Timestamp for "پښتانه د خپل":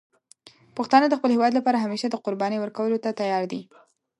0.77-1.29